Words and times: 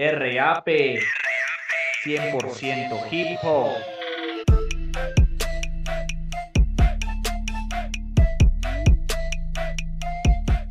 RAP 0.00 0.68
100% 2.04 3.08
hip 3.10 3.36
hop. 3.42 3.72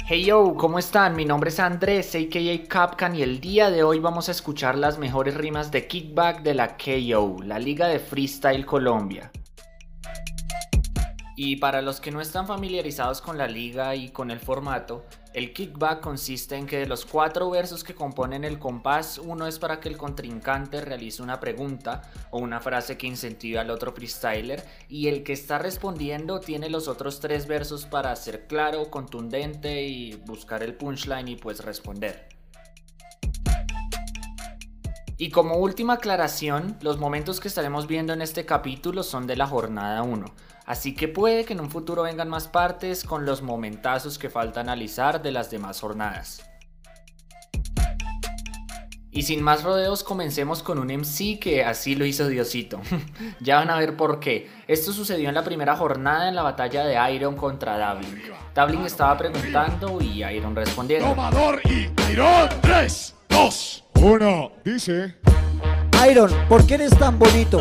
Hey 0.06 0.24
yo, 0.24 0.56
¿cómo 0.56 0.80
están? 0.80 1.18
Mi 1.18 1.26
nombre 1.26 1.50
es 1.50 1.60
Andrés, 1.60 2.16
aka 2.16 2.40
Capcan, 2.70 3.18
y 3.18 3.22
el 3.22 3.42
día 3.42 3.70
de 3.70 3.84
hoy 3.84 4.00
vamos 4.00 4.30
a 4.30 4.32
escuchar 4.32 4.78
las 4.78 4.98
mejores 4.98 5.36
rimas 5.36 5.72
de 5.72 5.88
kickback 5.88 6.42
de 6.44 6.54
la 6.54 6.78
KO, 6.78 7.44
la 7.44 7.60
Liga 7.60 7.90
de 7.90 8.00
Freestyle 8.00 8.66
Colombia. 8.66 9.30
Y 11.40 11.58
para 11.58 11.84
los 11.84 12.02
que 12.02 12.10
no 12.10 12.20
están 12.20 12.48
familiarizados 12.48 13.22
con 13.22 13.38
la 13.38 13.48
liga 13.48 13.94
y 13.94 14.10
con 14.10 14.32
el 14.32 14.40
formato, 14.40 15.06
el 15.34 15.54
kickback 15.54 16.02
consiste 16.02 16.56
en 16.56 16.66
que 16.66 16.80
de 16.80 16.88
los 16.88 17.06
cuatro 17.06 17.48
versos 17.52 17.84
que 17.84 17.94
componen 17.94 18.44
el 18.44 18.58
compás, 18.58 19.20
uno 19.20 19.46
es 19.46 19.60
para 19.60 19.80
que 19.80 19.88
el 19.88 19.98
contrincante 19.98 20.82
realice 20.82 21.22
una 21.22 21.40
pregunta 21.40 22.02
o 22.32 22.40
una 22.40 22.60
frase 22.60 22.98
que 22.98 23.06
incentive 23.06 23.60
al 23.60 23.70
otro 23.70 23.94
freestyler 23.94 24.66
y 24.90 25.10
el 25.10 25.22
que 25.22 25.34
está 25.34 25.60
respondiendo 25.60 26.40
tiene 26.40 26.72
los 26.72 26.88
otros 26.88 27.20
tres 27.20 27.46
versos 27.46 27.86
para 27.86 28.16
ser 28.16 28.48
claro, 28.48 28.90
contundente 28.90 29.84
y 29.84 30.16
buscar 30.16 30.64
el 30.64 30.74
punchline 30.74 31.28
y 31.28 31.36
pues 31.36 31.64
responder. 31.64 32.37
Y 35.20 35.32
como 35.32 35.56
última 35.56 35.94
aclaración, 35.94 36.78
los 36.82 37.00
momentos 37.00 37.40
que 37.40 37.48
estaremos 37.48 37.88
viendo 37.88 38.14
en 38.14 38.22
este 38.22 38.46
capítulo 38.46 39.02
son 39.02 39.26
de 39.26 39.36
la 39.36 39.48
jornada 39.48 40.04
1, 40.04 40.26
así 40.68 40.94
que 40.94 41.08
puede 41.08 41.44
que 41.44 41.54
en 41.54 41.60
un 41.60 41.72
futuro 41.72 42.04
vengan 42.04 42.30
más 42.30 42.48
partes 42.48 43.04
con 43.04 43.26
los 43.26 43.42
momentazos 43.42 44.20
que 44.20 44.30
falta 44.30 44.62
analizar 44.62 45.24
de 45.24 45.32
las 45.32 45.50
demás 45.50 45.80
jornadas. 45.82 46.44
Y 49.10 49.24
sin 49.24 49.42
más 49.42 49.64
rodeos, 49.64 50.04
comencemos 50.04 50.62
con 50.62 50.78
un 50.78 50.92
MC 50.96 51.40
que 51.40 51.66
así 51.66 51.96
lo 51.96 52.06
hizo 52.06 52.28
Diosito. 52.28 52.80
ya 53.40 53.56
van 53.56 53.72
a 53.72 53.80
ver 53.80 53.98
por 53.98 54.20
qué. 54.20 54.48
Esto 54.68 54.94
sucedió 54.94 55.30
en 55.30 55.34
la 55.34 55.44
primera 55.44 55.76
jornada 55.76 56.30
en 56.30 56.36
la 56.36 56.44
batalla 56.44 56.86
de 56.86 57.16
Iron 57.16 57.36
contra 57.36 57.80
Dablin. 57.80 58.22
Dablin 58.54 58.86
estaba 58.86 59.18
preguntando 59.18 60.00
y 60.00 60.24
Iron 60.24 60.56
respondiendo. 60.56 61.10
Tomador 61.10 61.60
y 61.66 61.90
Iron 62.12 62.50
3, 62.62 63.17
2, 64.00 64.04
1. 64.04 64.52
Dice. 64.64 65.16
Iron, 66.10 66.30
¿por 66.48 66.66
qué 66.68 66.76
eres 66.76 66.92
tan 66.98 67.18
bonito? 67.18 67.60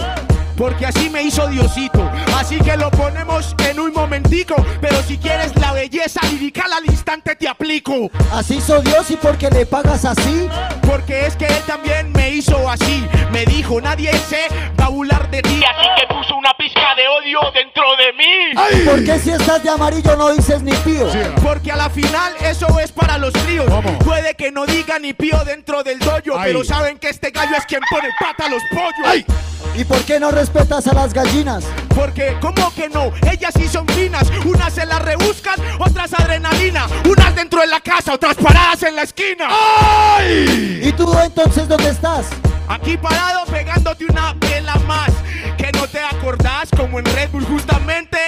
Porque 0.56 0.86
así 0.86 1.10
me 1.10 1.22
hizo 1.22 1.46
Diosito. 1.48 2.10
Así 2.34 2.58
que 2.58 2.76
lo 2.76 2.90
ponemos 2.90 3.54
en 3.68 3.78
un 3.78 3.92
momentico. 3.92 4.54
Pero 4.80 5.02
si 5.02 5.18
quieres 5.18 5.54
la 5.56 5.72
belleza 5.72 6.20
lirical 6.30 6.72
al 6.72 6.84
instante 6.86 7.36
te 7.36 7.48
aplico. 7.48 8.10
Así 8.32 8.56
hizo 8.56 8.80
Dios 8.80 9.10
y 9.10 9.16
porque 9.16 9.50
le 9.50 9.66
pagas 9.66 10.04
así. 10.04 10.48
Porque 10.86 11.26
es 11.26 11.36
que 11.36 11.46
él 11.46 11.62
también 11.66 12.12
me 12.12 12.30
hizo 12.30 12.68
así. 12.68 13.06
Me 13.32 13.44
dijo, 13.44 13.80
nadie 13.80 14.12
se 14.28 14.48
va 14.80 14.86
a 14.86 14.88
burlar 14.88 15.30
de 15.30 15.42
ti. 15.42 15.60
Así 15.62 15.88
que 16.00 16.14
puso 16.14 16.36
una 16.36 16.52
pizca 16.56 16.94
de 16.96 17.06
odio 17.06 17.38
dentro 17.52 17.84
de 17.96 18.12
mí. 18.14 18.86
¿Por 18.86 19.04
qué 19.04 19.18
si 19.18 19.30
estás 19.30 19.62
de 19.62 19.70
amarillo 19.70 20.16
no 20.16 20.30
dices 20.30 20.62
ni 20.62 20.72
pío? 20.72 21.06
Porque 21.42 21.70
a 21.72 21.76
la 21.76 21.90
final 21.90 22.32
eso 22.40 22.66
es 22.80 22.92
para 22.92 23.18
los 23.18 23.32
críos. 23.32 23.66
¿Cómo? 23.68 23.98
Puede 23.98 24.34
que 24.34 24.50
no 24.50 24.64
diga 24.64 24.98
ni 24.98 25.12
pío 25.12 25.42
dentro 25.44 25.82
del 25.82 25.98
dojo. 25.98 26.38
Ay. 26.38 26.44
Pero 26.44 26.64
saben 26.64 26.98
que 26.98 27.10
este 27.10 27.30
gallo 27.30 27.56
es 27.56 27.66
quien 27.66 27.82
pone 27.90 28.08
pata 28.18 28.46
a 28.46 28.48
los 28.48 28.62
pollos. 28.70 29.06
¡Ay! 29.06 29.26
¿Y 29.74 29.84
por 29.84 30.02
qué 30.04 30.18
no 30.18 30.30
respetas 30.46 30.86
a 30.86 30.94
las 30.94 31.12
gallinas? 31.12 31.64
Porque, 31.88 32.36
¿cómo 32.40 32.72
que 32.74 32.88
no? 32.88 33.12
Ellas 33.28 33.52
sí 33.56 33.66
son 33.66 33.86
finas. 33.88 34.30
Unas 34.44 34.72
se 34.72 34.86
las 34.86 35.02
rebuscan, 35.02 35.56
otras 35.80 36.12
adrenalina. 36.14 36.86
Unas 37.04 37.34
dentro 37.34 37.60
de 37.62 37.66
la 37.66 37.80
casa, 37.80 38.14
otras 38.14 38.36
paradas 38.36 38.82
en 38.84 38.94
la 38.94 39.02
esquina. 39.02 39.48
¡Ay! 39.48 40.82
¿Y 40.84 40.92
tú 40.92 41.12
entonces 41.18 41.66
dónde 41.66 41.90
estás? 41.90 42.26
Aquí 42.68 42.96
parado 42.96 43.44
pegándote 43.46 44.04
una 44.04 44.34
vela 44.34 44.76
más. 44.86 45.10
Que 45.58 45.72
no 45.72 45.88
te 45.88 46.00
acordás 46.00 46.68
como 46.76 47.00
en 47.00 47.04
Red 47.06 47.30
Bull 47.30 47.44
justamente 47.44 48.18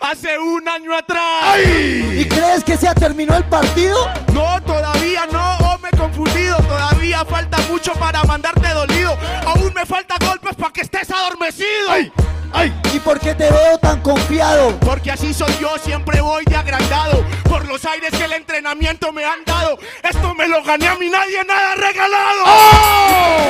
hace 0.00 0.38
un 0.38 0.66
año 0.66 0.96
atrás. 0.96 1.42
¡Ay! 1.42 2.20
¿Y 2.20 2.24
crees 2.26 2.64
que 2.64 2.78
se 2.78 2.92
terminó 2.94 3.36
el 3.36 3.44
partido? 3.44 3.98
No, 4.32 4.62
todavía 4.62 5.26
no, 5.30 5.58
oh, 5.58 5.78
me 5.82 5.90
he 5.90 5.96
confundido. 5.96 6.56
Todavía 6.56 7.22
falta 7.26 7.58
mucho 7.68 7.92
para 7.94 8.22
mandarte 8.24 8.55
que 10.76 10.82
estés 10.82 11.10
adormecido. 11.10 11.88
¡Ay! 11.88 12.12
¡Ay! 12.52 12.80
¿Y 12.94 13.00
por 13.00 13.18
qué 13.18 13.34
te 13.34 13.50
veo 13.50 13.78
tan 13.78 14.02
confiado? 14.02 14.78
Porque 14.80 15.10
así 15.10 15.32
soy 15.32 15.52
yo, 15.58 15.78
siempre 15.78 16.20
voy 16.20 16.44
de 16.44 16.54
agrandado 16.54 17.24
Por 17.48 17.66
los 17.66 17.84
aires 17.86 18.10
que 18.10 18.24
el 18.24 18.34
entrenamiento 18.34 19.10
me 19.10 19.24
han 19.24 19.44
dado 19.44 19.78
Esto 20.02 20.34
me 20.34 20.46
lo 20.46 20.62
gané 20.62 20.86
a 20.86 20.94
mí, 20.96 21.08
nadie 21.08 21.42
nada 21.44 21.74
regalado 21.76 22.44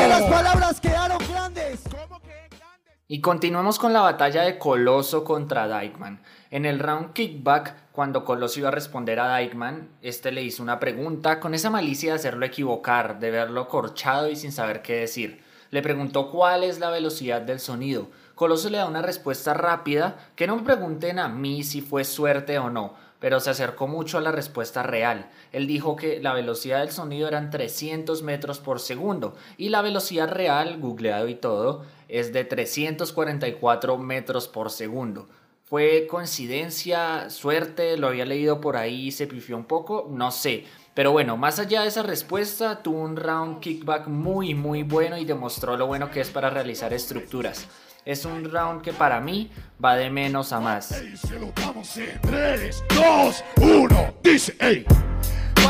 Que 0.01 0.09
Las 0.09 0.23
palabras 0.23 0.81
quedaron 0.81 1.19
grandes. 1.29 1.81
¿Cómo 1.91 2.21
que 2.21 2.49
grande? 2.49 2.93
Y 3.09 3.21
continuamos 3.21 3.79
con 3.81 3.93
la 3.93 4.01
batalla 4.01 4.43
de 4.43 4.57
Coloso 4.57 5.25
contra 5.25 5.67
Dykeman. 5.67 6.23
En 6.51 6.65
el 6.65 6.79
round 6.79 7.13
kickback, 7.13 7.91
cuando 7.91 8.25
Coloso 8.25 8.61
iba 8.61 8.69
a 8.69 8.73
responder 8.73 9.19
a 9.19 9.37
Dykeman, 9.37 9.91
este 10.01 10.31
le 10.31 10.43
hizo 10.43 10.63
una 10.63 10.79
pregunta 10.79 11.41
con 11.41 11.55
esa 11.55 11.71
malicia 11.71 12.13
de 12.13 12.17
hacerlo 12.21 12.47
equivocar, 12.47 13.19
de 13.19 13.33
verlo 13.33 13.67
corchado 13.67 14.31
y 14.31 14.37
sin 14.37 14.53
saber 14.53 14.81
qué 14.81 15.01
decir. 15.01 15.46
Le 15.71 15.83
preguntó 15.83 16.31
cuál 16.31 16.65
es 16.65 16.79
la 16.79 16.91
velocidad 16.91 17.43
del 17.43 17.61
sonido. 17.61 18.09
Coloso 18.35 18.69
le 18.69 18.79
da 18.79 18.87
una 18.87 19.03
respuesta 19.03 19.55
rápida, 19.55 20.19
que 20.37 20.47
no 20.47 20.57
me 20.57 20.63
pregunten 20.63 21.19
a 21.19 21.29
mí 21.29 21.63
si 21.65 21.81
fue 21.81 22.05
suerte 22.05 22.59
o 22.59 22.71
no, 22.71 22.95
pero 23.19 23.41
se 23.41 23.51
acercó 23.51 23.87
mucho 23.87 24.19
a 24.19 24.21
la 24.21 24.31
respuesta 24.31 24.83
real. 24.83 25.31
Él 25.53 25.67
dijo 25.67 25.97
que 25.97 26.21
la 26.21 26.35
velocidad 26.35 26.81
del 26.81 26.91
sonido 26.91 27.29
eran 27.29 27.51
300 27.51 28.23
metros 28.23 28.61
por 28.61 28.79
segundo 28.79 29.35
y 29.57 29.71
la 29.71 29.83
velocidad 29.83 30.29
real, 30.29 30.79
googleado 30.79 31.29
y 31.29 31.35
todo, 31.35 31.85
es 32.09 32.33
de 32.33 32.45
344 32.45 33.99
metros 33.99 34.49
por 34.49 34.71
segundo. 34.71 35.27
¿Fue 35.65 36.07
coincidencia, 36.07 37.29
suerte? 37.29 37.97
¿Lo 37.97 38.07
había 38.07 38.25
leído 38.25 38.61
por 38.61 38.77
ahí 38.77 39.09
y 39.09 39.13
se 39.13 39.27
pifió 39.27 39.57
un 39.57 39.65
poco? 39.65 40.07
No 40.09 40.31
sé. 40.31 40.65
Pero 40.97 41.13
bueno, 41.13 41.37
más 41.37 41.59
allá 41.59 41.83
de 41.83 41.89
esa 41.89 42.03
respuesta, 42.03 42.83
tuvo 42.83 43.03
un 43.03 43.17
round 43.17 43.61
kickback 43.61 44.07
muy 44.07 44.55
muy 44.55 44.83
bueno 44.83 45.19
y 45.19 45.27
demostró 45.27 45.77
lo 45.77 45.87
bueno 45.87 46.11
que 46.11 46.23
es 46.23 46.31
para 46.31 46.49
realizar 46.49 46.95
estructuras. 46.95 47.69
Es 48.07 48.25
un 48.25 48.51
round 48.51 48.81
que 48.81 48.95
para 48.95 49.21
mí 49.21 49.51
va 49.85 49.95
de 49.95 50.09
menos 50.09 50.55
a 50.55 50.61
más. 50.61 50.93
¡Ey! 50.93 51.15
Se 51.19 51.39
lo 51.39 51.53
damos 51.55 51.95
en 51.99 52.19
3, 52.23 52.85
2, 52.95 53.45
1. 53.61 54.15
Dice. 54.23 54.57
¡Ey! 54.59 54.87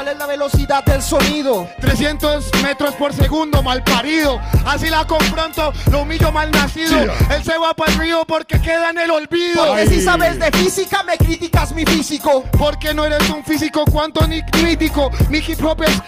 ¿Cuál 0.07 0.15
es 0.15 0.21
la 0.21 0.27
velocidad 0.29 0.85
del 0.85 1.03
sonido? 1.03 1.69
300 1.81 2.63
metros 2.63 2.95
por 2.95 3.13
segundo, 3.13 3.61
mal 3.61 3.83
parido. 3.83 4.41
Así 4.65 4.89
la 4.89 5.05
confronto, 5.05 5.73
lo 5.91 6.03
humillo 6.03 6.31
mal 6.31 6.49
nacido 6.53 6.91
Sí. 6.91 7.11
Él 7.35 7.43
se 7.43 7.59
va 7.59 7.75
para 7.75 7.91
el 7.91 7.99
río 7.99 8.25
porque 8.25 8.61
queda 8.61 8.91
en 8.91 8.99
el 8.99 9.11
olvido 9.11 9.67
Porque 9.67 9.83
Ay. 9.83 9.89
si 9.89 10.01
sabes 10.01 10.39
de 10.39 10.53
física 10.53 11.03
me 11.03 11.19
criticas 11.19 11.73
mi 11.73 11.85
físico 11.85 12.45
Porque 12.57 12.95
no 12.95 13.05
eres 13.05 13.29
un 13.31 13.45
físico 13.45 13.85
cuanto 13.85 14.25
ni 14.29 14.43
crítico. 14.43 15.11
Mi 15.29 15.39
hip 15.39 15.65
hop 15.65 15.83
es 15.83 16.01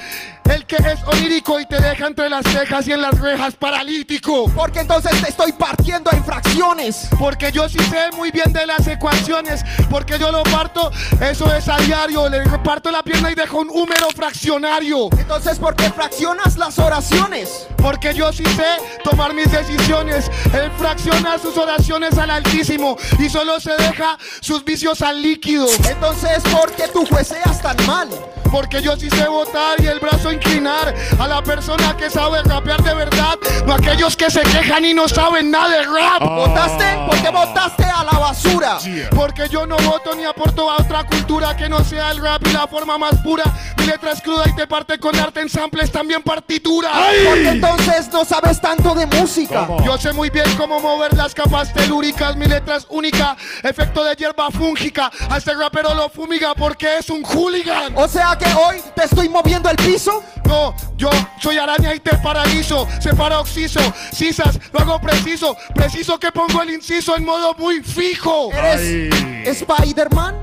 el 0.48 0.64
que 0.66 0.76
es 0.76 1.02
onírico 1.06 1.60
y 1.60 1.66
te 1.66 1.80
deja 1.80 2.06
entre 2.06 2.28
las 2.28 2.44
cejas 2.44 2.86
y 2.88 2.92
en 2.92 3.02
las 3.02 3.18
rejas 3.18 3.54
paralítico. 3.54 4.50
Porque 4.54 4.80
entonces 4.80 5.20
te 5.22 5.30
estoy 5.30 5.52
partiendo 5.52 6.10
en 6.12 6.24
fracciones 6.24 7.08
Porque 7.18 7.52
yo 7.52 7.68
sí 7.68 7.78
sé 7.78 8.10
muy 8.16 8.30
bien 8.30 8.52
de 8.52 8.66
las 8.66 8.86
ecuaciones. 8.86 9.64
Porque 9.90 10.18
yo 10.18 10.30
lo 10.32 10.42
parto, 10.44 10.90
eso 11.20 11.52
es 11.54 11.68
a 11.68 11.76
diario. 11.78 12.28
Le 12.28 12.44
reparto 12.44 12.90
la 12.90 13.02
pierna 13.02 13.30
y 13.30 13.34
dejo 13.34 13.58
un 13.58 13.70
húmero 13.70 14.08
fraccionario. 14.14 15.08
Entonces, 15.18 15.58
¿por 15.58 15.76
qué 15.76 15.90
fraccionas 15.90 16.56
las 16.56 16.78
oraciones? 16.78 17.66
Porque 17.76 18.14
yo 18.14 18.32
sí 18.32 18.44
sé 18.44 19.00
tomar 19.04 19.34
mis 19.34 19.50
decisiones. 19.50 20.30
Él 20.52 20.70
fracciona 20.78 21.38
sus 21.38 21.56
oraciones 21.56 22.16
al 22.18 22.30
altísimo 22.30 22.96
y 23.18 23.28
solo 23.28 23.60
se 23.60 23.76
deja 23.76 24.18
sus 24.40 24.64
vicios 24.64 25.02
al 25.02 25.22
líquido. 25.22 25.66
Entonces, 25.88 26.42
¿por 26.52 26.72
qué 26.72 26.88
tú 26.88 27.06
jueceas 27.06 27.60
tan 27.62 27.76
mal? 27.86 28.08
Porque 28.50 28.80
yo 28.82 28.96
sí 28.96 29.10
sé 29.10 29.28
votar 29.28 29.80
y 29.80 29.86
el 29.86 29.98
brazo 30.00 30.32
inclinar 30.32 30.94
a 31.18 31.26
la 31.26 31.42
persona 31.42 31.96
que 31.96 32.10
sabe 32.10 32.42
rapear 32.42 32.82
de 32.82 32.94
verdad. 32.94 33.38
No 33.66 33.74
aquellos 33.74 34.16
que 34.16 34.30
se 34.30 34.40
quejan 34.40 34.84
y 34.84 34.94
no 34.94 35.08
saben 35.08 35.50
nada 35.50 35.68
de 35.68 35.82
rap. 35.84 36.22
¿Votaste? 36.22 36.84
¿Por 37.06 37.22
qué 37.22 37.30
votaste 37.30 37.84
a 37.84 38.04
la 38.04 38.18
basura? 38.18 38.78
Porque 39.14 39.48
yo 39.48 39.66
no 39.66 39.76
voto 39.78 40.14
ni 40.14 40.24
aporto 40.24 40.70
a 40.70 40.76
otra 40.76 41.04
cultura 41.04 41.56
que 41.56 41.68
no 41.68 41.84
sea 41.84 42.10
el 42.10 42.18
rap 42.18 42.46
y 42.46 42.52
la 42.52 42.66
forma 42.66 42.98
más 42.98 43.16
pura. 43.16 43.44
Mi 43.76 43.86
letra 43.86 44.12
es 44.12 44.22
cruda 44.22 44.44
y 44.46 44.54
te 44.54 44.66
parte 44.66 44.98
con 44.98 45.14
arte 45.16 45.40
en 45.40 45.48
samples, 45.48 45.90
también 45.92 46.22
partitura. 46.22 46.90
Porque 47.26 47.48
entonces 47.48 48.08
no 48.12 48.24
sabes 48.24 48.60
tanto 48.60 48.94
de 48.94 49.06
música. 49.06 49.68
Yo 49.84 49.98
sé 49.98 50.12
muy 50.12 50.30
bien 50.30 50.46
cómo 50.56 50.80
mover 50.80 51.14
las 51.14 51.34
capas 51.34 51.72
telúricas, 51.72 52.36
mi 52.36 52.46
letra 52.46 52.76
es 52.76 52.86
única, 52.88 53.36
efecto 53.62 54.04
de 54.04 54.14
hierba 54.14 54.50
fúngica. 54.50 55.10
A 55.28 55.38
este 55.38 55.54
rapero 55.54 55.94
lo 55.94 56.08
fumiga 56.08 56.54
porque 56.54 56.98
es 56.98 57.10
un 57.10 57.22
hooligan. 57.22 57.92
O 57.96 58.08
sea 58.08 58.37
que 58.38 58.52
hoy 58.54 58.76
te 58.94 59.04
estoy 59.04 59.28
moviendo 59.28 59.68
el 59.68 59.76
piso. 59.76 60.22
No, 60.44 60.74
yo 60.96 61.10
soy 61.40 61.58
araña 61.58 61.94
y 61.94 62.00
te 62.00 62.16
paralizo, 62.18 62.88
separo 63.00 63.40
oxiso, 63.40 63.80
cisas, 64.12 64.58
lo 64.72 64.80
hago 64.80 65.00
preciso, 65.00 65.56
preciso 65.74 66.18
que 66.18 66.32
pongo 66.32 66.62
el 66.62 66.70
inciso 66.70 67.16
en 67.16 67.24
modo 67.24 67.54
muy 67.58 67.82
fijo. 67.82 68.50
¿Eres 68.52 69.12
Spider-Man? 69.60 70.36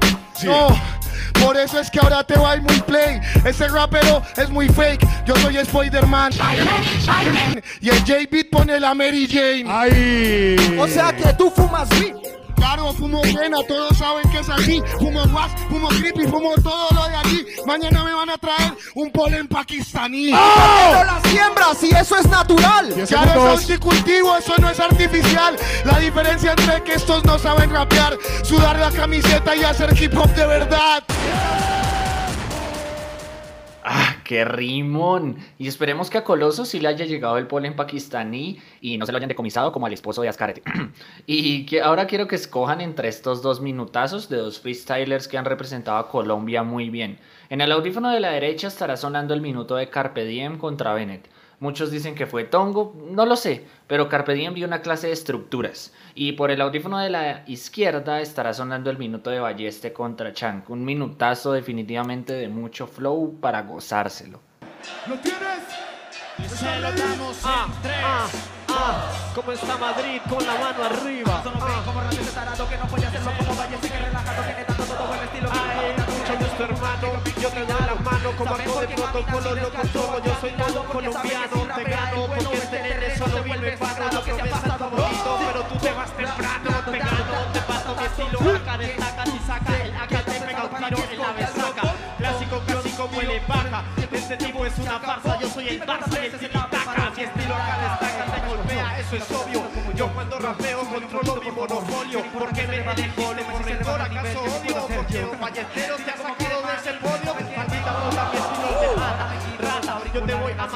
No, 0.43 0.67
Por 1.41 1.57
eso 1.57 1.79
es 1.79 1.89
que 1.89 1.99
ahora 1.99 2.23
te 2.23 2.37
va 2.37 2.51
a 2.51 2.55
ir 2.57 2.61
muy 2.61 2.79
play. 2.81 3.19
Ese 3.45 3.67
rapero 3.67 4.21
es 4.37 4.49
muy 4.49 4.67
fake. 4.69 5.05
Yo 5.25 5.35
soy 5.37 5.57
Spider-Man. 5.57 6.31
Y 7.81 7.89
el 7.89 7.99
J-Beat 7.99 8.49
pone 8.51 8.79
la 8.79 8.93
Mary 8.93 9.27
Jane. 9.27 9.65
¡Ay! 9.67 10.77
O 10.79 10.87
sea 10.87 11.15
que 11.15 11.33
tú 11.33 11.49
fumas 11.49 11.89
weed. 11.99 12.15
Claro, 12.65 12.91
fumo 12.93 13.21
buena, 13.31 13.57
todos 13.67 13.95
saben 13.95 14.27
que 14.31 14.39
es 14.39 14.49
así. 14.49 14.81
Fumo 14.97 15.21
was, 15.25 15.51
fumo 15.69 15.87
creepy, 15.87 16.23
fumo 16.23 16.55
todo 16.63 16.89
lo 16.95 17.07
de 17.07 17.15
aquí. 17.15 17.45
Mañana 17.67 18.03
me 18.03 18.11
van 18.11 18.31
a 18.31 18.39
traer 18.39 18.73
un 18.95 19.11
polen 19.11 19.47
pakistaní. 19.47 20.31
Pero 20.31 21.03
las 21.03 21.21
siembras 21.27 21.83
y 21.83 21.91
eso 21.91 22.17
es 22.17 22.27
natural. 22.27 22.87
Claro, 22.89 23.03
es 23.03 23.07
segundos. 23.07 23.59
horticultivo, 23.61 24.35
eso 24.35 24.55
no 24.57 24.69
es 24.71 24.79
artificial. 24.79 25.55
La 25.85 25.99
diferencia 25.99 26.55
entre 26.57 26.81
que 26.81 26.93
estos 26.95 27.23
no 27.23 27.37
saben 27.37 27.69
rapear, 27.69 28.17
sudar 28.41 28.79
la 28.79 28.89
camiseta 28.89 29.55
y 29.55 29.63
hacer 29.63 29.93
hip 30.01 30.17
hop 30.17 30.33
de 30.33 30.47
verdad. 30.47 31.03
¡Ah, 33.83 34.14
qué 34.25 34.43
rimón! 34.43 35.37
Y 35.57 35.69
esperemos 35.69 36.09
que 36.09 36.17
a 36.17 36.25
Coloso 36.25 36.65
sí 36.65 36.81
le 36.81 36.89
haya 36.89 37.05
llegado 37.05 37.37
el 37.37 37.47
polen 37.47 37.77
pakistaní 37.77 38.59
y 38.81 38.97
no 38.97 39.05
se 39.05 39.13
lo 39.13 39.17
hayan 39.17 39.29
decomisado 39.29 39.71
como 39.71 39.85
al 39.85 39.93
esposo 39.93 40.21
de 40.21 40.27
Ascarete. 40.27 40.63
y 41.25 41.65
que 41.65 41.81
ahora 41.81 42.07
quiero 42.07 42.27
que 42.27 42.35
escojan 42.35 42.81
entre 42.81 43.07
estos 43.07 43.41
dos 43.41 43.61
minutazos 43.61 44.27
de 44.27 44.37
dos 44.37 44.59
freestylers 44.59 45.29
que 45.29 45.37
han 45.37 45.45
representado 45.45 45.97
a 45.99 46.09
Colombia 46.09 46.63
muy 46.63 46.89
bien. 46.89 47.19
En 47.49 47.61
el 47.61 47.71
audífono 47.71 48.09
de 48.09 48.19
la 48.19 48.31
derecha 48.31 48.67
estará 48.67 48.97
sonando 48.97 49.33
el 49.33 49.41
minuto 49.41 49.75
de 49.75 49.89
Carpe 49.89 50.25
Diem 50.25 50.57
contra 50.57 50.93
Bennett. 50.93 51.29
Muchos 51.59 51.91
dicen 51.91 52.15
que 52.15 52.25
fue 52.25 52.43
Tongo, 52.43 52.95
no 53.11 53.25
lo 53.25 53.35
sé, 53.35 53.65
pero 53.87 54.09
Carpe 54.09 54.33
Diem 54.33 54.53
vio 54.53 54.67
una 54.67 54.81
clase 54.81 55.07
de 55.07 55.13
estructuras. 55.13 55.93
Y 56.13 56.33
por 56.33 56.51
el 56.51 56.61
audífono 56.61 56.99
de 56.99 57.09
la 57.09 57.43
izquierda 57.47 58.21
estará 58.21 58.53
sonando 58.53 58.89
el 58.89 58.97
minuto 58.97 59.29
de 59.29 59.39
Balleste 59.39 59.93
contra 59.93 60.33
Chank. 60.33 60.69
Un 60.69 60.83
minutazo 60.83 61.53
definitivamente 61.53 62.33
de 62.33 62.47
mucho 62.49 62.87
flow 62.87 63.39
para 63.39 63.61
gozárselo. 63.63 64.39
¿Lo 65.07 65.15
tienes? 65.19 65.39
Se 66.49 66.79
lo 66.79 66.91
damos 66.91 67.37
en 67.37 67.81
tres. 67.81 67.95
Ah, 68.03 68.27
ah, 68.69 69.31
¿Cómo 69.33 69.51
está 69.51 69.77
Madrid 69.77 70.21
con 70.29 70.45
la 70.45 70.53
mano 70.55 70.83
arriba? 70.83 71.43
Ay, 75.51 75.93
mucho 75.93 75.95
gusto 75.95 76.04
hermano, 76.65 77.07
yo 77.41 77.49
te 77.49 77.65
doy 77.65 77.81
la 77.85 77.95
mano 77.95 78.31
como 78.37 78.55
algo 78.55 78.81
de 78.81 78.87
protocolo, 78.87 79.55
loco 79.55 79.87
todo, 79.93 80.23
yo 80.23 80.37
soy 80.41 80.51
todo 80.51 80.83
colombiano, 80.85 81.75
te 81.75 81.83
gano 81.83 82.27
porque 82.27 82.57
este 82.57 82.81
nene 82.81 83.17
solo 83.17 83.43
vive 83.43 83.73
en 83.73 83.79
vano, 83.79 84.11
yo 84.11 84.21
promesa 84.21 84.61
el 84.65 84.71
favorito, 84.71 85.39
pero 85.45 85.61
tú 85.63 85.75
te 85.77 85.91
vas 85.91 86.11
temprano, 86.11 86.69
te 86.91 86.97
gano, 86.97 87.37
te 87.53 87.61
paso 87.61 87.95
mi 87.95 88.05
estilo, 88.05 88.55
acá 88.55 88.77
destaca 88.77 89.23
y 89.25 89.39
saca 89.45 89.83
el 89.83 89.95
acá 89.95 90.21
te 90.23 90.31
pega 90.31 90.63
un 90.63 90.75
tiro 90.77 91.11
en 91.11 91.19
la 91.19 91.31
besaca, 91.33 91.95
clásico 92.17 92.61
casi 92.67 92.89
como 92.91 93.21
el 93.21 93.39
baja, 93.47 93.83
este 94.11 94.37
tipo 94.37 94.65
es 94.65 94.77
una 94.79 94.99
farsa, 94.99 95.39
yo 95.39 95.49
soy 95.49 95.67
el 95.69 95.81
Barça 95.85 96.23
y 96.23 96.25
el 96.25 96.39
tiki-taka, 96.39 97.11
mi 97.15 97.23
estilo 97.23 97.55
acá 97.55 97.77
destaca, 97.77 98.25
te 98.33 98.47
golpea, 98.47 98.99
eso 98.99 99.15
es 99.15 99.31
obvio, 99.31 99.63
yo 99.95 100.07
cuando 100.13 100.39
rapeo 100.39 100.79
controlo 100.85 101.41
mi 101.41 101.51
monopolio, 101.51 102.23
porque 102.37 102.67
me 102.67 102.83
manejo, 102.83 103.33
le 103.33 103.43
por 103.43 103.65
rencor, 103.65 104.01
acaso 104.01 104.41
odio, 104.41 104.87
porque 104.95 105.23
un 105.25 105.39
ballestero 105.39 105.95
te 105.97 106.11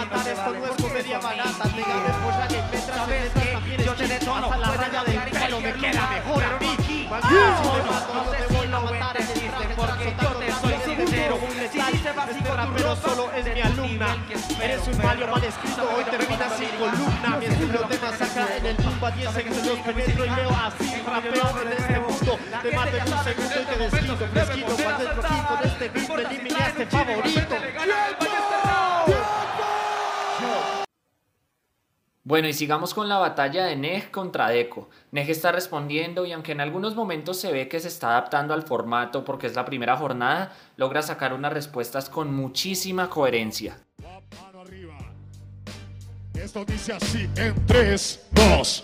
matar, 0.06 0.28
esto 0.28 0.54
no 0.54 0.66
es 0.66 0.82
comedia 0.82 1.20
barata, 1.20 1.68
dígame 1.76 2.10
polla 2.24 2.48
que 2.48 2.64
mientras 2.72 3.10
en 3.10 3.10
letras 3.10 3.52
también 3.52 3.82
yo 3.84 3.94
te 3.94 4.08
detono, 4.08 4.58
la 4.58 4.72
raya 4.72 5.04
del 5.04 5.20
pelo 5.20 5.60
me 5.60 5.74
queda 5.74 6.10
mejor 6.10 6.44
a 6.44 6.60
mí, 6.60 6.76
si 6.80 7.06
te 7.06 7.16
no 8.14 8.22
te 8.32 8.54
voy 8.54 8.68
a 8.68 8.80
matar, 8.80 9.18
en 9.20 9.28
el 9.30 9.76
porque 9.76 10.16
yo 10.22 10.30
te 10.30 10.52
soy 10.52 10.96
sincero, 10.96 11.36
un 11.36 11.58
letal, 11.58 11.94
este 11.94 12.56
rapero 12.56 12.96
solo 12.96 13.32
es 13.34 13.54
mi 13.54 13.62
alumna, 13.62 14.18
eres 14.62 14.88
un 14.88 14.98
malio 14.98 15.28
mal 15.28 15.44
escrito, 15.44 15.90
hoy 15.96 16.04
terminas 16.06 16.58
sin 16.58 16.70
columna, 16.70 17.38
mi 17.38 17.46
estilo 17.46 17.80
te 17.80 17.98
masacra 18.00 18.58
en 18.58 18.66
el 18.66 18.78
tumba 18.78 19.12
10 19.12 19.32
segundos, 19.32 19.80
penetro 19.80 20.26
y 20.26 20.30
veo 20.30 20.50
así, 20.50 21.02
rapeo 21.06 21.62
en 21.62 21.72
este 21.74 22.00
mundo, 22.00 22.40
te 22.62 22.72
mato 22.72 22.98
en 22.98 23.14
un 23.14 23.24
segundo 23.24 23.56
y 23.62 23.66
te 23.66 23.78
desquito, 23.78 24.28
fresquito, 24.28 24.76
cuando 24.84 25.04
el 25.04 25.62
de 25.62 25.68
este 25.68 25.90
beat 25.90 26.10
me 26.10 26.22
eliminaste 26.24 26.86
favorito. 26.86 27.49
Bueno, 32.30 32.48
y 32.48 32.54
sigamos 32.54 32.94
con 32.94 33.10
la 33.10 33.18
batalla 33.18 33.66
de 33.66 33.76
Neg 33.76 34.12
contra 34.12 34.50
Deco. 34.50 34.88
Neg 35.12 35.28
está 35.32 35.52
respondiendo 35.52 36.28
y 36.28 36.32
aunque 36.32 36.52
en 36.52 36.62
algunos 36.62 36.96
momentos 36.96 37.40
se 37.40 37.52
ve 37.52 37.68
que 37.68 37.80
se 37.80 37.88
está 37.88 38.10
adaptando 38.10 38.54
al 38.54 38.62
formato 38.62 39.26
porque 39.26 39.48
es 39.48 39.56
la 39.56 39.66
primera 39.66 39.98
jornada, 39.98 40.54
logra 40.78 41.02
sacar 41.02 41.34
unas 41.34 41.52
respuestas 41.52 42.08
con 42.08 42.32
muchísima 42.32 43.10
coherencia. 43.10 43.80
Mano 44.44 44.62
arriba. 44.62 44.96
Esto 46.36 46.64
dice 46.66 46.94
así 46.94 47.28
en 47.36 47.66
3, 47.66 48.28
2. 48.30 48.84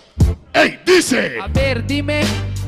¡Ey! 0.54 0.80
Dice. 0.84 1.40
A 1.40 1.48
ver, 1.48 1.86
dime, 1.86 2.22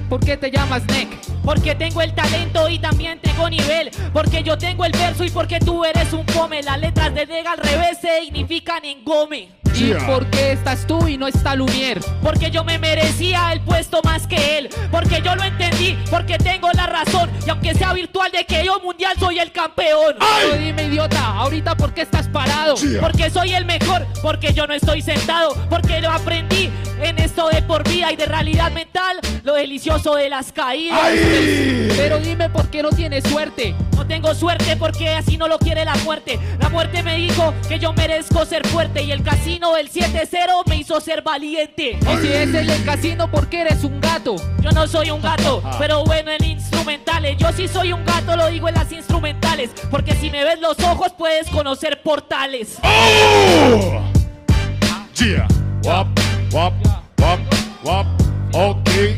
¿por 0.07 0.19
qué 0.19 0.37
te 0.37 0.51
llamas 0.51 0.83
Nick? 0.89 1.09
Porque 1.43 1.73
tengo 1.73 2.03
el 2.03 2.13
talento 2.13 2.69
y 2.69 2.77
también 2.77 3.19
tengo 3.19 3.49
nivel. 3.49 3.89
Porque 4.13 4.43
yo 4.43 4.57
tengo 4.59 4.85
el 4.85 4.91
verso 4.91 5.23
y 5.23 5.31
porque 5.31 5.59
tú 5.59 5.85
eres 5.85 6.13
un 6.13 6.27
fome. 6.27 6.61
Las 6.61 6.79
letras 6.79 7.15
de 7.15 7.25
Dega 7.25 7.53
al 7.53 7.59
revés 7.59 7.97
se 7.99 8.25
significan 8.25 8.85
engome. 8.85 9.49
¿Y 9.56 9.56
Yeah. 9.77 10.07
por 10.07 10.25
qué 10.27 10.53
estás 10.53 10.87
tú 10.87 11.07
y 11.07 11.17
no 11.17 11.27
está 11.27 11.55
Lumier? 11.55 11.99
Porque 12.23 12.49
yo 12.49 12.63
me 12.63 12.79
merecía 12.79 13.51
el 13.53 13.61
puesto 13.61 14.01
más 14.03 14.25
que 14.25 14.57
él. 14.57 14.69
Porque 14.91 15.21
yo 15.21 15.35
lo 15.35 15.43
entendí, 15.43 15.97
porque 16.09 16.37
tengo 16.37 16.69
la 16.73 16.87
razón. 16.87 17.29
Y 17.45 17.49
aunque 17.49 17.75
sea 17.75 17.93
virtual 17.93 18.31
de 18.31 18.45
que 18.45 18.65
yo 18.65 18.79
mundial 18.79 19.13
soy 19.19 19.39
el 19.39 19.51
campeón. 19.51 20.15
Pero 20.19 20.57
dime, 20.57 20.85
idiota, 20.85 21.23
ahorita 21.25 21.75
¿por 21.75 21.93
qué 21.93 22.01
estás 22.01 22.27
parado? 22.27 22.75
Yeah. 22.75 23.01
Porque 23.01 23.29
soy 23.29 23.53
el 23.53 23.65
mejor, 23.65 24.05
porque 24.21 24.53
yo 24.53 24.65
no 24.65 24.73
estoy 24.73 25.01
sentado, 25.01 25.53
porque 25.69 26.01
lo 26.01 26.11
aprendí 26.11 26.71
en 27.01 27.19
esto 27.19 27.49
de 27.49 27.61
por 27.61 27.87
vida 27.87 28.11
y 28.11 28.15
de 28.15 28.25
realidad 28.25 28.71
mental, 28.71 29.19
lo 29.43 29.53
delicioso 29.53 30.15
de 30.15 30.29
las 30.29 30.51
caídas. 30.51 30.99
¡Ay! 31.01 31.89
Pero 31.95 32.19
dime 32.19 32.49
por 32.49 32.69
qué 32.69 32.81
no 32.81 32.89
tienes 32.89 33.23
suerte. 33.25 33.75
No 33.95 34.05
tengo 34.05 34.33
suerte 34.35 34.75
porque 34.77 35.09
así 35.09 35.37
no 35.37 35.47
lo 35.47 35.57
quiere 35.59 35.83
la 35.85 35.95
muerte. 35.97 36.39
La 36.59 36.69
muerte 36.69 37.03
me 37.03 37.15
dijo 37.17 37.53
que 37.67 37.79
yo 37.79 37.93
merezco 37.93 38.45
ser 38.45 38.65
fuerte 38.67 39.03
y 39.03 39.11
el 39.11 39.23
casino 39.23 39.73
del 39.73 39.91
7-0 39.91 40.63
me 40.67 40.77
hizo 40.77 40.99
ser 41.01 41.21
valiente. 41.21 41.97
Y 42.01 42.17
si 42.21 42.27
es 42.27 42.53
el 42.53 42.83
casino, 42.85 43.29
¿por 43.29 43.47
qué 43.49 43.61
eres 43.61 43.83
un 43.83 43.99
gato? 43.99 44.35
Yo 44.61 44.71
no 44.71 44.87
soy 44.87 45.09
un 45.09 45.21
gato, 45.21 45.61
pero 45.79 46.03
bueno 46.03 46.31
en 46.31 46.43
instrumentales. 46.43 47.37
Yo 47.37 47.51
sí 47.53 47.67
soy 47.67 47.93
un 47.93 48.05
gato, 48.05 48.35
lo 48.35 48.47
digo 48.47 48.67
en 48.67 48.75
las 48.75 48.91
instrumentales. 48.91 49.71
Porque 49.89 50.15
si 50.15 50.29
me 50.29 50.43
ves 50.43 50.59
los 50.59 50.79
ojos 50.79 51.13
puedes 51.17 51.47
conocer 51.49 52.01
portales. 52.01 52.77
¡Oh! 52.83 54.01
Yeah. 55.15 55.47
Wap, 55.83 56.07
wap, 56.51 56.73
wap, 57.19 57.39
wap. 57.83 58.07
Ok. 58.53 59.17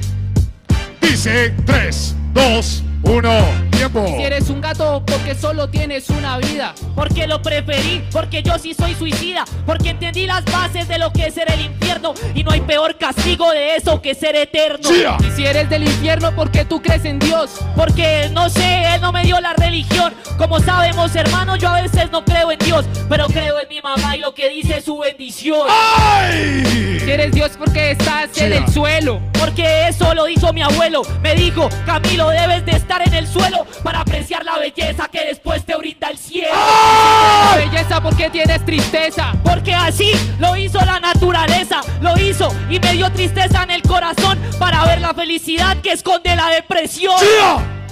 Dice 1.02 1.54
3, 1.66 2.16
2, 2.34 2.84
1. 3.04 3.69
Tiempo. 3.80 4.06
Si 4.06 4.24
eres 4.24 4.50
un 4.50 4.60
gato, 4.60 5.02
porque 5.06 5.34
solo 5.36 5.70
tienes 5.70 6.10
una 6.10 6.38
vida. 6.38 6.76
Porque 6.96 7.28
lo 7.28 7.42
preferí, 7.42 8.04
porque 8.12 8.44
yo 8.44 8.60
sí 8.60 8.74
soy 8.74 8.94
suicida, 8.94 9.46
porque 9.66 9.92
entendí 9.92 10.26
las 10.26 10.44
bases 10.44 10.86
de 10.90 10.98
lo 10.98 11.14
que 11.14 11.28
es 11.28 11.34
ser 11.34 11.50
el 11.50 11.62
infierno 11.62 12.14
y 12.36 12.44
no 12.44 12.52
hay 12.52 12.60
peor 12.60 12.98
castigo 12.98 13.50
de 13.52 13.78
eso 13.78 14.02
que 14.02 14.16
ser 14.16 14.36
eterno. 14.36 14.90
Yeah. 14.90 15.18
Y 15.26 15.32
si 15.32 15.46
eres 15.46 15.70
del 15.70 15.84
infierno, 15.84 16.36
porque 16.36 16.66
tú 16.66 16.82
crees 16.82 17.06
en 17.06 17.20
Dios. 17.20 17.52
Porque 17.74 18.30
no 18.34 18.50
sé, 18.50 18.96
él 18.96 19.00
no 19.00 19.14
me 19.14 19.24
dio 19.24 19.40
la 19.40 19.54
religión. 19.54 20.14
Como 20.38 20.60
sabemos, 20.60 21.16
hermano, 21.16 21.56
yo 21.56 21.70
a 21.70 21.82
veces 21.82 22.12
no 22.12 22.26
creo 22.26 22.52
en 22.52 22.60
Dios, 22.60 22.86
pero 23.08 23.28
creo 23.28 23.62
en 23.62 23.70
mi 23.70 23.80
mamá 23.80 24.18
y 24.18 24.20
lo 24.20 24.34
que 24.34 24.50
dice 24.50 24.82
su 24.82 24.98
bendición. 24.98 25.68
¡Ay! 25.70 27.00
Si 27.00 27.10
eres 27.10 27.32
Dios, 27.32 27.52
porque 27.58 27.92
estás 27.92 28.38
en 28.42 28.52
el 28.52 28.68
suelo. 28.68 29.22
Porque 29.40 29.88
eso 29.88 30.14
lo 30.14 30.28
hizo 30.28 30.52
mi 30.52 30.62
abuelo. 30.62 31.02
Me 31.22 31.34
dijo, 31.34 31.70
Camilo, 31.86 32.30
debes 32.30 32.66
de 32.66 32.74
estar 32.74 33.02
en 33.08 33.14
el 33.14 33.26
suelo 33.26 33.69
para 33.84 34.02
apreciar 34.02 34.44
la 34.46 34.58
belleza 34.58 35.08
que 35.08 35.26
después 35.26 35.66
te 35.66 35.76
brinda 35.76 36.10
el 36.10 36.18
cielo. 36.18 36.54
La 36.54 37.58
belleza, 37.58 38.02
porque 38.02 38.30
tienes 38.30 38.66
tristeza. 38.66 39.34
Porque 39.44 39.74
así 39.74 40.12
lo 40.40 40.56
hizo 40.56 40.80
la 40.86 41.00
naturaleza, 41.00 41.82
lo 42.02 42.18
hizo 42.18 42.50
y 42.70 42.80
me 42.80 42.94
dio 42.94 43.12
tristeza 43.12 43.64
en 43.64 43.72
el 43.72 43.82
corazón 43.82 44.40
para 44.60 44.86
ver 44.86 45.02
la 45.02 45.14
felicidad 45.14 45.78
que 45.82 45.92
esconde 45.92 46.36
la 46.36 46.50
depresión. 46.50 47.16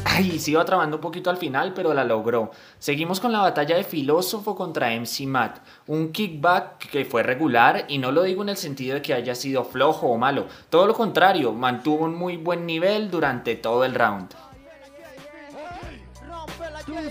Ay, 0.10 0.40
se 0.40 0.52
iba 0.52 0.64
trabando 0.64 0.98
un 0.98 1.02
poquito 1.02 1.30
al 1.30 1.38
final, 1.38 1.74
pero 1.74 1.94
la 1.94 2.04
logró. 2.04 2.52
Seguimos 2.80 3.20
con 3.20 3.32
la 3.32 3.42
batalla 3.42 3.76
de 3.76 3.84
filósofo 3.84 4.56
contra 4.56 4.90
MC 4.90 5.28
Matt. 5.28 5.60
Un 5.88 6.12
kickback 6.12 6.90
que 6.90 7.04
fue 7.04 7.24
regular 7.24 7.86
y 7.90 7.98
no 7.98 8.12
lo 8.12 8.24
digo 8.24 8.42
en 8.42 8.50
el 8.50 8.58
sentido 8.58 8.96
de 8.96 9.02
que 9.02 9.14
haya 9.14 9.36
sido 9.36 9.66
flojo 9.66 10.08
o 10.08 10.18
malo. 10.18 10.48
Todo 10.70 10.88
lo 10.88 10.94
contrario, 10.94 11.52
mantuvo 11.52 12.06
un 12.06 12.16
muy 12.16 12.38
buen 12.38 12.66
nivel 12.66 13.12
durante 13.12 13.56
todo 13.56 13.84
el 13.84 13.96
round. 13.96 14.30
Tú 16.88 16.94
en 16.94 17.06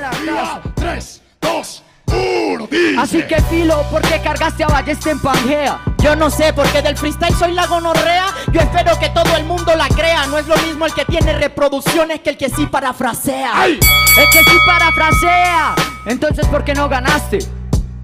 la 0.00 0.10
casa. 0.10 0.60
3, 0.74 1.22
2, 1.40 1.82
1. 2.06 2.66
Dice. 2.66 2.96
Así 2.98 3.22
que 3.22 3.40
filo, 3.44 3.82
porque 3.90 4.20
cargaste 4.20 4.64
a 4.64 4.66
Ballesta 4.66 5.10
en 5.10 5.20
Pangea. 5.20 5.80
Yo 6.02 6.14
no 6.16 6.28
sé 6.28 6.52
por 6.52 6.70
qué 6.70 6.82
del 6.82 6.98
freestyle 6.98 7.34
soy 7.34 7.52
la 7.52 7.66
gonorrea. 7.66 8.26
Yo 8.52 8.60
espero 8.60 8.98
que 8.98 9.08
todo 9.08 9.34
el 9.38 9.44
mundo 9.44 9.74
la 9.74 9.88
crea. 9.88 10.26
No 10.26 10.36
es 10.36 10.46
lo 10.46 10.56
mismo 10.58 10.84
el 10.84 10.92
que 10.92 11.06
tiene 11.06 11.32
reproducciones 11.32 12.20
que 12.20 12.28
el 12.30 12.36
que 12.36 12.50
sí 12.50 12.66
parafrasea. 12.66 13.66
El 13.66 13.78
que 13.78 14.44
sí 14.44 14.58
parafrasea. 14.66 15.74
Entonces, 16.04 16.46
¿por 16.48 16.62
qué 16.62 16.74
no 16.74 16.90
ganaste? 16.90 17.38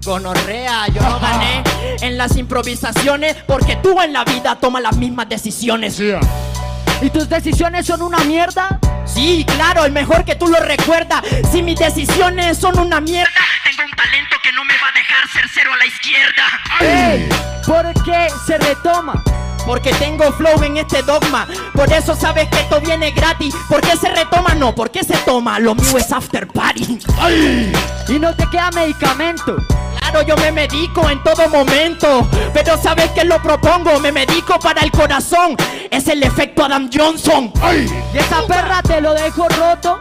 Gonorrea, 0.03 0.87
yo 0.87 1.03
no 1.03 1.19
gané 1.19 1.61
en 2.01 2.17
las 2.17 2.35
improvisaciones 2.37 3.35
porque 3.45 3.75
tú 3.75 4.01
en 4.01 4.13
la 4.13 4.23
vida 4.23 4.55
tomas 4.55 4.81
las 4.81 4.97
mismas 4.97 5.29
decisiones. 5.29 5.95
Sí, 5.95 6.11
ah. 6.11 6.21
¿Y 7.01 7.09
tus 7.09 7.29
decisiones 7.29 7.85
son 7.85 8.01
una 8.01 8.19
mierda? 8.19 8.79
Sí, 9.05 9.45
claro, 9.55 9.85
el 9.85 9.91
mejor 9.91 10.25
que 10.25 10.35
tú 10.35 10.47
lo 10.47 10.59
recuerdas. 10.59 11.21
Si 11.51 11.61
mis 11.61 11.77
decisiones 11.77 12.57
son 12.57 12.77
una 12.79 12.99
mierda, 12.99 13.31
tengo 13.63 13.83
un 13.89 13.95
talento 13.95 14.35
que 14.43 14.51
no 14.51 14.65
me 14.65 14.73
va 14.73 14.87
a 14.87 14.91
dejar 14.91 15.29
ser 15.31 15.43
cero 15.53 15.71
a 15.73 15.77
la 15.77 15.85
izquierda. 15.85 16.43
¿Por 17.65 18.03
qué 18.03 18.27
se 18.45 18.57
retoma? 18.57 19.23
Porque 19.65 19.91
tengo 19.93 20.31
flow 20.31 20.63
en 20.63 20.77
este 20.77 21.03
dogma. 21.03 21.47
Por 21.73 21.91
eso 21.91 22.15
sabes 22.15 22.47
que 22.49 22.59
esto 22.59 22.79
viene 22.79 23.11
gratis. 23.11 23.53
¿Por 23.69 23.81
qué 23.81 23.95
se 23.97 24.09
retoma? 24.09 24.55
No, 24.55 24.73
¿por 24.73 24.89
qué 24.89 25.03
se 25.03 25.17
toma? 25.17 25.59
Lo 25.59 25.75
mío 25.75 25.97
es 25.97 26.11
after 26.11 26.47
party. 26.47 26.99
Y 28.07 28.19
no 28.19 28.33
te 28.35 28.49
queda 28.49 28.71
medicamento. 28.71 29.57
Claro, 29.99 30.21
yo 30.21 30.35
me 30.37 30.51
medico 30.51 31.09
en 31.09 31.21
todo 31.23 31.49
momento. 31.49 32.27
Pero 32.53 32.77
sabes 32.81 33.09
que 33.11 33.23
lo 33.23 33.41
propongo. 33.41 33.99
Me 33.99 34.11
medico 34.11 34.59
para 34.59 34.81
el 34.81 34.91
corazón. 34.91 35.55
Es 35.91 36.07
el 36.07 36.23
efecto 36.23 36.65
Adam 36.65 36.89
Johnson. 36.93 37.51
Y 38.13 38.17
esa 38.17 38.45
perra 38.47 38.81
te 38.81 39.01
lo 39.01 39.13
dejo 39.13 39.47
roto. 39.49 39.99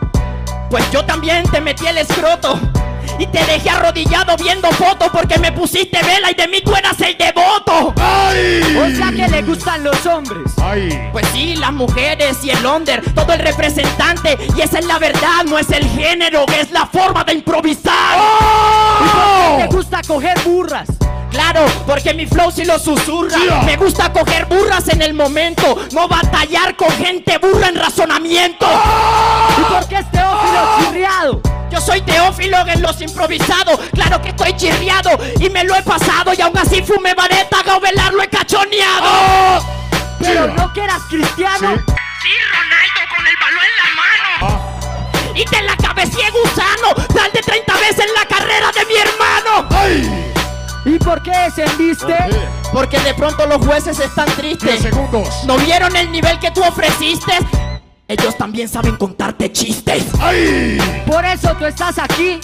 Pues 0.71 0.88
yo 0.91 1.05
también 1.05 1.45
te 1.50 1.61
metí 1.61 1.87
el 1.87 1.99
escroto. 1.99 2.59
Y 3.19 3.27
te 3.27 3.45
dejé 3.45 3.71
arrodillado 3.71 4.37
viendo 4.37 4.71
fotos 4.73 5.09
porque 5.13 5.39
me 5.39 5.53
pusiste 5.53 5.99
vela 6.03 6.31
y 6.31 6.35
de 6.35 6.49
mí 6.49 6.61
tú 6.63 6.75
eras 6.75 7.01
el 7.01 7.17
devoto. 7.17 7.95
O 7.97 8.97
sea 8.97 9.11
que 9.11 9.29
le 9.29 9.43
gustan 9.43 9.85
los 9.85 10.05
hombres. 10.07 10.53
Ay. 10.63 11.09
Pues 11.13 11.27
sí, 11.33 11.57
las 11.57 11.73
mujeres 11.73 12.39
y 12.43 12.51
el 12.51 12.65
under, 12.65 13.03
todo 13.15 13.33
el 13.33 13.41
representante. 13.41 14.37
Y 14.57 14.61
esa 14.61 14.79
es 14.79 14.87
la 14.87 14.99
verdad, 14.99 15.45
no 15.47 15.59
es 15.59 15.71
el 15.71 15.89
género, 15.91 16.45
es 16.59 16.71
la 16.71 16.87
forma 16.87 17.25
de 17.25 17.35
improvisar. 17.35 18.19
¿Y 19.01 19.09
por 19.09 19.59
qué 19.59 19.63
te 19.63 19.77
gusta 19.77 20.01
coger 20.07 20.39
burras? 20.41 20.89
Claro, 21.37 21.67
porque 21.87 22.15
mi 22.15 22.25
flow 22.25 22.51
sí 22.51 22.65
lo 22.65 22.79
susurra. 22.79 23.37
Yeah. 23.39 23.63
Me 23.63 23.77
gusta 23.77 24.11
coger 24.11 24.47
burras 24.47 24.89
en 24.89 25.03
el 25.03 25.13
momento, 25.13 25.77
no 25.93 26.09
batallar 26.09 26.77
con 26.77 26.91
gente 26.93 27.37
burra 27.37 27.69
en 27.69 27.77
razonamiento. 27.77 28.67
¿Y 28.67 28.96
soy 31.87 32.00
teófilo 32.02 32.59
en 32.66 32.83
los 32.83 33.00
improvisados. 33.00 33.78
Claro 33.95 34.21
que 34.21 34.31
estoy 34.31 34.55
chirriado 34.57 35.11
y 35.38 35.49
me 35.49 35.62
lo 35.62 35.76
he 35.76 35.83
pasado. 35.83 36.33
Y 36.37 36.40
aún 36.40 36.59
así 36.59 36.83
fumé 36.83 37.14
vareta, 37.14 37.62
Gobelar 37.64 38.12
lo 38.12 38.23
he 38.23 38.28
cachoneado. 38.28 39.64
Pero 40.19 40.49
no 40.49 40.73
que 40.73 40.83
eras 40.83 41.02
cristiano. 41.09 41.76
Sí, 42.21 42.33
Ronaldo 42.50 43.00
con 43.16 43.26
el 43.26 43.37
balón 43.40 43.64
en 43.64 43.76
la 43.78 44.49
mano. 44.50 45.35
Y 45.35 45.45
te 45.45 45.62
la 45.62 45.76
cabeceé 45.76 46.28
gusano. 46.31 46.95
Tal 47.14 47.31
de 47.33 47.40
30 47.40 47.73
veces 47.75 48.00
en 48.00 48.14
la 48.14 48.26
carrera 48.26 48.73
de 48.73 48.85
mi 48.87 48.97
hermano. 48.97 49.69
Ay. 49.71 50.33
¿Y 50.87 50.99
por 50.99 51.23
qué 51.23 51.31
descendiste? 51.31 52.16
Porque 52.73 52.99
de 53.00 53.14
pronto 53.14 53.47
los 53.47 53.64
jueces 53.64 53.99
están 54.00 54.26
10 54.26 54.37
tristes. 54.37 54.83
segundos. 54.83 55.28
¿No 55.45 55.57
vieron 55.59 55.95
el 55.95 56.11
nivel 56.11 56.38
que 56.40 56.50
tú 56.50 56.62
ofreciste? 56.64 57.33
Ellos 58.09 58.37
también 58.37 58.69
saben 58.69 58.95
contarte 58.97 59.51
chistes. 59.51 60.05
Ay. 60.21 60.79
Por 61.07 61.25
eso 61.25 61.57
tú 61.59 61.65
estás 61.65 61.99
aquí. 61.99 62.39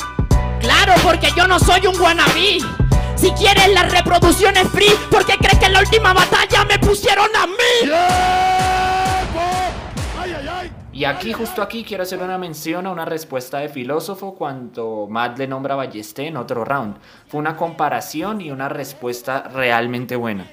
Claro, 0.60 0.92
porque 1.04 1.28
yo 1.36 1.46
no 1.46 1.60
soy 1.60 1.86
un 1.86 2.00
wannabe. 2.00 2.58
Si 3.14 3.30
quieres 3.30 3.72
las 3.72 3.92
reproducciones 3.92 4.66
free, 4.70 4.92
¿por 5.08 5.24
qué 5.24 5.36
crees 5.38 5.60
que 5.60 5.66
en 5.66 5.74
la 5.74 5.80
última 5.80 6.12
batalla 6.12 6.64
me 6.64 6.80
pusieron 6.80 7.28
a 7.36 7.46
mí? 7.46 7.92
Ay, 10.18 10.34
ay, 10.36 10.48
ay. 10.50 10.72
Y 10.92 11.04
aquí, 11.04 11.32
justo 11.32 11.62
aquí, 11.62 11.84
quiero 11.84 12.02
hacer 12.02 12.18
una 12.20 12.38
mención 12.38 12.84
a 12.88 12.90
una 12.90 13.04
respuesta 13.04 13.58
de 13.58 13.68
filósofo 13.68 14.34
cuando 14.34 15.06
Matt 15.08 15.38
le 15.38 15.46
nombra 15.46 15.74
a 15.74 15.76
Ballesté 15.76 16.26
en 16.26 16.38
otro 16.38 16.64
round. 16.64 16.96
Fue 17.28 17.38
una 17.38 17.56
comparación 17.56 18.40
y 18.40 18.50
una 18.50 18.68
respuesta 18.68 19.48
realmente 19.54 20.16
buena. 20.16 20.44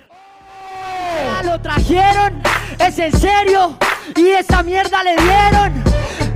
Lo 1.44 1.60
trajeron. 1.60 2.42
¿Es 2.80 3.00
en 3.00 3.12
serio? 3.20 3.78
¿Y 4.16 4.30
esa 4.30 4.62
mierda 4.64 5.04
le 5.04 5.16
dieron? 5.18 5.84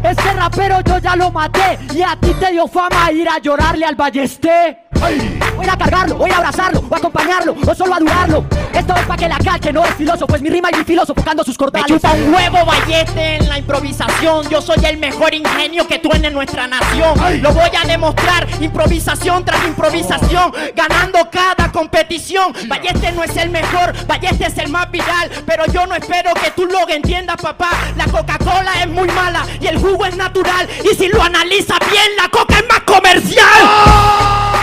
Este 0.03 0.33
rapero 0.33 0.81
yo 0.81 0.97
ya 0.97 1.15
lo 1.15 1.31
maté 1.31 1.79
y 1.93 2.01
a 2.01 2.15
ti 2.19 2.33
te 2.33 2.51
dio 2.51 2.67
fama 2.67 3.11
ir 3.11 3.27
a 3.29 3.37
llorarle 3.39 3.85
al 3.85 3.95
ballesté. 3.95 4.79
Ay. 5.01 5.39
Voy 5.55 5.67
a 5.67 5.77
cargarlo, 5.77 6.15
voy 6.15 6.29
a 6.31 6.37
abrazarlo, 6.37 6.81
voy 6.81 6.95
a 6.95 6.97
acompañarlo, 6.97 7.55
o 7.65 7.75
solo 7.75 7.93
a 7.95 7.99
durarlo. 7.99 8.45
Esto 8.73 8.95
es 8.95 9.05
pa' 9.05 9.15
que 9.15 9.29
la 9.29 9.37
calque, 9.37 9.71
no 9.71 9.85
es 9.85 9.93
filósofo, 9.95 10.35
es 10.35 10.41
mi 10.41 10.49
rima 10.49 10.69
y 10.73 10.77
mi 10.77 10.83
filósofo 10.83 11.13
tocando 11.13 11.43
sus 11.43 11.55
Me 11.55 11.65
cordales. 11.65 11.87
chupa 11.87 12.11
un 12.13 12.33
huevo 12.33 12.65
Vallete 12.65 13.39
improvisación. 13.63 14.49
Yo 14.49 14.61
soy 14.61 14.83
el 14.85 14.97
mejor 14.97 15.33
ingenio 15.33 15.87
que 15.87 15.97
tiene 15.99 16.29
nuestra 16.29 16.67
nación. 16.67 17.17
Ay. 17.19 17.39
Lo 17.39 17.53
voy 17.53 17.69
a 17.81 17.87
demostrar 17.87 18.45
improvisación 18.61 19.45
tras 19.45 19.65
improvisación, 19.65 20.53
ganando 20.75 21.29
cada 21.31 21.71
competición. 21.71 22.53
Valleste 22.67 23.11
no 23.13 23.23
es 23.23 23.35
el 23.37 23.49
mejor, 23.49 23.93
Valleste 24.05 24.47
es 24.47 24.57
el 24.57 24.69
más 24.69 24.91
viral. 24.91 25.29
Pero 25.45 25.65
yo 25.67 25.87
no 25.87 25.95
espero 25.95 26.33
que 26.33 26.51
tú 26.51 26.65
lo 26.65 26.87
entiendas, 26.89 27.37
papá. 27.37 27.69
La 27.95 28.05
Coca-Cola 28.05 28.81
es 28.81 28.89
muy 28.89 29.07
mala 29.07 29.45
y 29.59 29.67
el 29.67 29.77
jugo 29.77 30.05
es 30.05 30.15
natural. 30.17 30.67
Y 30.83 30.95
si 30.95 31.07
lo 31.07 31.23
analizas 31.23 31.79
bien, 31.89 32.15
la 32.17 32.29
coca 32.29 32.55
es 32.57 32.67
más 32.67 32.81
comercial. 32.81 33.47
Los 33.63 34.62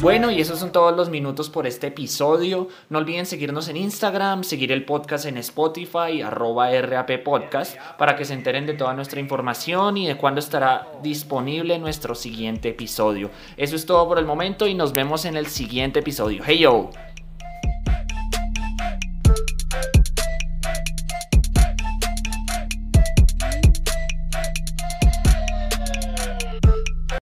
Bueno, 0.00 0.30
y 0.30 0.40
esos 0.40 0.58
son 0.58 0.72
todos 0.72 0.96
los 0.96 1.10
minutos 1.10 1.50
por 1.50 1.66
este 1.66 1.88
episodio. 1.88 2.68
No 2.88 2.98
olviden 2.98 3.26
seguirnos 3.26 3.68
en 3.68 3.76
Instagram, 3.76 4.44
seguir 4.44 4.72
el 4.72 4.86
podcast 4.86 5.26
en 5.26 5.36
Spotify, 5.36 6.22
arroba 6.24 6.70
RAP 6.70 7.22
Podcast, 7.22 7.76
para 7.98 8.16
que 8.16 8.24
se 8.24 8.32
enteren 8.32 8.64
de 8.64 8.72
toda 8.72 8.94
nuestra 8.94 9.20
información 9.20 9.98
y 9.98 10.06
de 10.06 10.16
cuándo 10.16 10.40
estará 10.40 10.88
disponible 11.02 11.78
nuestro 11.78 12.14
siguiente 12.14 12.70
episodio. 12.70 13.30
Eso 13.58 13.76
es 13.76 13.84
todo 13.84 14.08
por 14.08 14.18
el 14.18 14.24
momento 14.24 14.66
y 14.66 14.72
nos 14.72 14.94
vemos 14.94 15.26
en 15.26 15.36
el 15.36 15.48
siguiente 15.48 15.98
episodio. 15.98 16.42
Hey 16.46 16.60
yo. 16.60 16.88